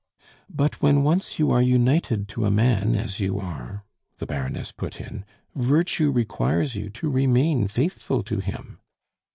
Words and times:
"But 0.49 0.81
when 0.81 1.03
once 1.03 1.37
you 1.37 1.51
are 1.51 1.61
united 1.61 2.27
to 2.29 2.43
a 2.45 2.49
man 2.49 2.95
as 2.95 3.19
you 3.19 3.37
are," 3.39 3.83
the 4.17 4.25
Baroness 4.25 4.71
put 4.71 4.99
in, 4.99 5.25
"virtue 5.53 6.09
requires 6.11 6.73
you 6.75 6.89
to 6.89 7.11
remain 7.11 7.67
faithful 7.67 8.23
to 8.23 8.39
him." 8.39 8.79